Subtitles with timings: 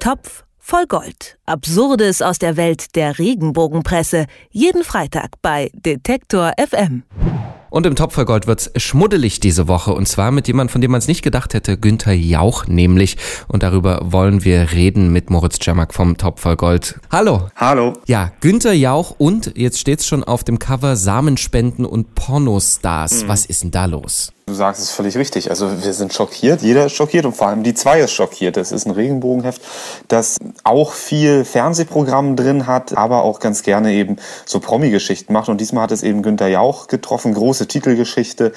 [0.00, 1.36] Topf voll Gold.
[1.44, 4.24] Absurdes aus der Welt der Regenbogenpresse.
[4.50, 7.02] Jeden Freitag bei Detektor FM.
[7.68, 10.90] Und im Topf voll Gold wird's schmuddelig diese Woche und zwar mit jemand, von dem
[10.90, 13.18] man es nicht gedacht hätte, Günther Jauch nämlich.
[13.46, 16.98] Und darüber wollen wir reden mit Moritz Czermak vom Topf voll Gold.
[17.12, 17.50] Hallo.
[17.54, 17.92] Hallo.
[18.06, 23.24] Ja, Günther Jauch und jetzt steht's schon auf dem Cover Samenspenden und Pornostars.
[23.24, 23.28] Mhm.
[23.28, 24.32] Was ist denn da los?
[24.50, 25.48] Du sagst es völlig richtig.
[25.48, 28.56] Also wir sind schockiert, jeder ist schockiert und vor allem die zwei ist schockiert.
[28.56, 29.62] Es ist ein Regenbogenheft,
[30.08, 34.16] das auch viel Fernsehprogramm drin hat, aber auch ganz gerne eben
[34.46, 35.48] so Promi-Geschichten macht.
[35.48, 38.50] Und diesmal hat es eben Günther Jauch getroffen, große Titelgeschichte.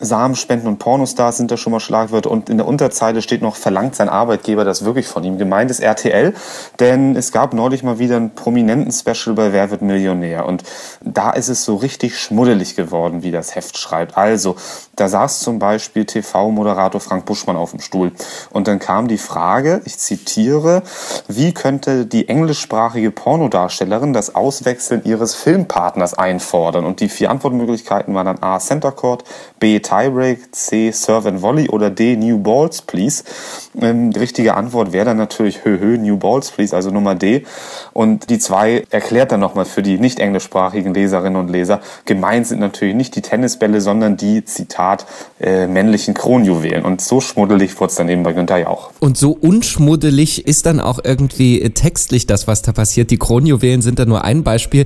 [0.00, 2.30] Samenspenden und Pornostars sind da schon mal Schlagwörter.
[2.30, 5.38] Und in der Unterzeile steht noch, verlangt sein Arbeitgeber das wirklich von ihm.
[5.38, 6.34] Gemeint ist RTL,
[6.80, 10.46] denn es gab neulich mal wieder einen prominenten Special bei Wer wird Millionär.
[10.46, 10.64] Und
[11.00, 14.16] da ist es so richtig schmuddelig geworden, wie das Heft schreibt.
[14.16, 14.56] Also,
[14.96, 18.12] da saß saß zum Beispiel TV-Moderator Frank Buschmann auf dem Stuhl.
[18.50, 20.82] Und dann kam die Frage, ich zitiere,
[21.28, 26.86] wie könnte die englischsprachige Pornodarstellerin das Auswechseln ihres Filmpartners einfordern?
[26.86, 28.58] Und die vier Antwortmöglichkeiten waren dann A.
[28.58, 29.24] Center Court,
[29.60, 29.80] B.
[29.88, 30.92] Tiebreak, C.
[30.92, 32.14] Serve and Volley oder D.
[32.16, 33.24] New Balls, please.
[33.80, 37.44] Ähm, die richtige Antwort wäre dann natürlich Hö, hö, New Balls, please, also Nummer D.
[37.92, 42.60] Und die zwei erklärt dann nochmal für die nicht englischsprachigen Leserinnen und Leser, gemeint sind
[42.60, 45.06] natürlich nicht die Tennisbälle, sondern die, Zitat,
[45.40, 46.84] äh, männlichen Kronjuwelen.
[46.84, 48.90] Und so schmuddelig wurde es dann eben bei Günther Jauch.
[49.00, 53.10] Und so unschmuddelig ist dann auch irgendwie äh, textlich das, was da passiert.
[53.10, 54.84] Die Kronjuwelen sind da nur ein Beispiel.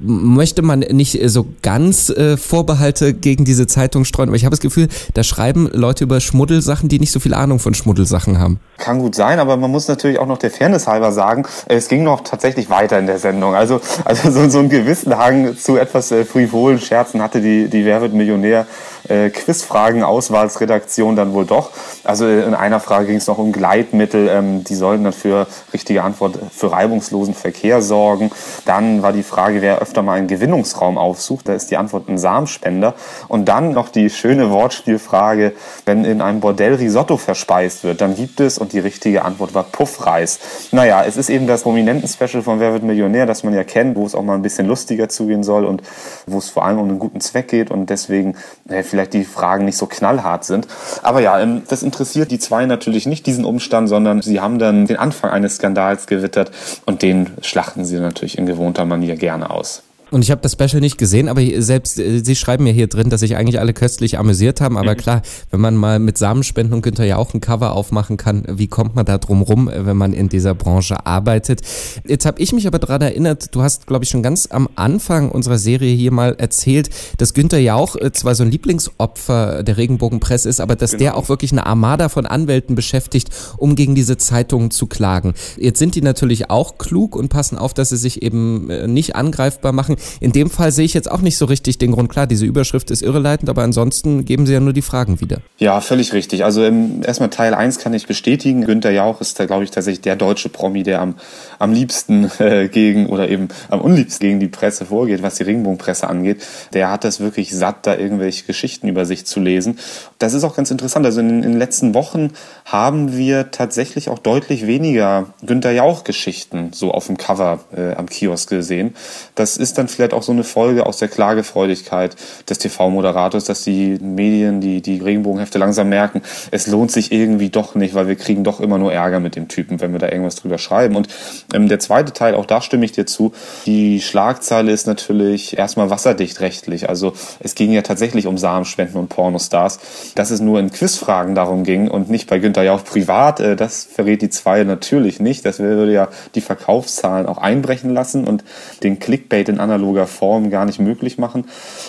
[0.00, 4.60] Möchte man nicht so ganz äh, Vorbehalte gegen diese Zeitung streuen, aber ich habe das
[4.60, 8.60] Gefühl, da schreiben Leute über Schmuddelsachen, die nicht so viel Ahnung von Schmuddelsachen haben.
[8.76, 12.04] Kann gut sein, aber man muss natürlich auch noch der Fairness halber sagen, es ging
[12.04, 13.54] noch tatsächlich weiter in der Sendung.
[13.54, 17.84] Also, also so, so einen gewissen Hang zu etwas äh, frivolen Scherzen hatte die, die
[17.84, 18.66] Wer wird Millionär
[19.08, 21.70] äh, Quizfragen Auswahlsredaktion dann wohl doch.
[22.04, 26.02] Also in einer Frage ging es noch um Gleitmittel, ähm, die sollten dann für richtige
[26.02, 28.30] Antwort für reibungslosen Verkehr sorgen.
[28.64, 32.18] Dann war die Frage, wer öfter mal einen Gewinnungsraum aufsucht, da ist die Antwort ein
[32.18, 32.94] Samenspender.
[33.28, 35.52] Und dann noch die schöne Wortspielfrage,
[35.84, 39.64] wenn in einem Bordell Risotto verspeist wird, dann gibt es, und die richtige Antwort war
[39.64, 40.38] Puffreis.
[40.72, 44.04] Naja, es ist eben das Prominenten-Special von Wer wird Millionär, das man ja kennt, wo
[44.04, 45.82] es auch mal ein bisschen lustiger zugehen soll und
[46.26, 48.36] wo es vor allem um einen guten Zweck geht und deswegen
[48.68, 50.66] äh, vielleicht die Fragen nicht so knallhart sind.
[51.02, 54.86] Aber ja, ähm, das interessiert die zwei natürlich nicht, diesen Umstand, sondern sie haben dann
[54.86, 56.50] den Anfang eines Skandals gewittert
[56.86, 59.82] und den schlachten sie natürlich in gewohnter Manier gerne aus.
[60.10, 63.10] Und ich habe das Special nicht gesehen, aber selbst äh, Sie schreiben ja hier drin,
[63.10, 64.78] dass sich eigentlich alle köstlich amüsiert haben.
[64.78, 64.96] Aber mhm.
[64.96, 68.68] klar, wenn man mal mit Samenspenden und Günther ja auch ein Cover aufmachen kann, wie
[68.68, 71.60] kommt man da drum rum, wenn man in dieser Branche arbeitet?
[72.06, 75.30] Jetzt habe ich mich aber daran erinnert, du hast, glaube ich, schon ganz am Anfang
[75.30, 76.88] unserer Serie hier mal erzählt,
[77.18, 81.02] dass Günther Jauch äh, zwar so ein Lieblingsopfer der Regenbogenpresse ist, aber dass genau.
[81.02, 85.34] der auch wirklich eine Armada von Anwälten beschäftigt, um gegen diese Zeitungen zu klagen.
[85.58, 89.14] Jetzt sind die natürlich auch klug und passen auf, dass sie sich eben äh, nicht
[89.14, 89.97] angreifbar machen.
[90.20, 92.08] In dem Fall sehe ich jetzt auch nicht so richtig den Grund.
[92.08, 95.38] Klar, diese Überschrift ist irreleitend, aber ansonsten geben sie ja nur die Fragen wieder.
[95.58, 96.44] Ja, völlig richtig.
[96.44, 98.64] Also ähm, erstmal Teil 1 kann ich bestätigen.
[98.64, 101.14] Günter Jauch ist da, glaube ich, tatsächlich der deutsche Promi, der am,
[101.58, 106.08] am liebsten äh, gegen oder eben am unliebsten gegen die Presse vorgeht, was die Ringbogenpresse
[106.08, 106.44] angeht.
[106.72, 109.78] Der hat das wirklich satt, da irgendwelche Geschichten über sich zu lesen.
[110.18, 111.06] Das ist auch ganz interessant.
[111.06, 112.30] Also in, in den letzten Wochen
[112.64, 118.50] haben wir tatsächlich auch deutlich weniger Günter Jauch-Geschichten so auf dem Cover äh, am Kiosk
[118.50, 118.94] gesehen.
[119.34, 122.16] Das ist dann vielleicht auch so eine Folge aus der Klagefreudigkeit
[122.48, 127.74] des TV-Moderators, dass die Medien, die, die Regenbogenhefte langsam merken, es lohnt sich irgendwie doch
[127.74, 130.36] nicht, weil wir kriegen doch immer nur Ärger mit dem Typen, wenn wir da irgendwas
[130.36, 130.96] drüber schreiben.
[130.96, 131.08] Und
[131.54, 133.32] ähm, der zweite Teil, auch da stimme ich dir zu,
[133.66, 136.88] die Schlagzeile ist natürlich erstmal wasserdicht rechtlich.
[136.88, 139.78] Also es ging ja tatsächlich um Samenspenden und Pornostars.
[140.14, 143.84] Dass es nur in Quizfragen darum ging und nicht bei Günther Jauch privat, äh, das
[143.84, 145.44] verrät die zwei natürlich nicht.
[145.44, 148.44] Das würde ja die Verkaufszahlen auch einbrechen lassen und
[148.82, 151.46] den Clickbait in analoger Form gar nicht möglich machen.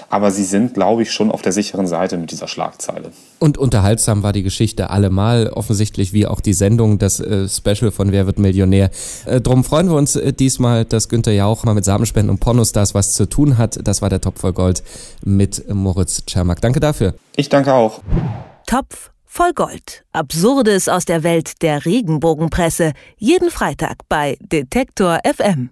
[0.09, 3.11] Aber sie sind, glaube ich, schon auf der sicheren Seite mit dieser Schlagzeile.
[3.39, 8.11] Und unterhaltsam war die Geschichte allemal, offensichtlich wie auch die Sendung, das äh, Special von
[8.11, 8.91] Wer wird Millionär.
[9.25, 12.93] Äh, drum freuen wir uns äh, diesmal, dass Günther Jauch mal mit Samenspenden und Pornostars
[12.93, 13.79] was zu tun hat.
[13.83, 14.83] Das war der Topf voll Gold
[15.23, 16.61] mit Moritz Czermak.
[16.61, 17.15] Danke dafür.
[17.35, 18.01] Ich danke auch.
[18.67, 20.03] Topf voll Gold.
[20.11, 22.93] Absurdes aus der Welt der Regenbogenpresse.
[23.17, 25.69] Jeden Freitag bei Detektor FM.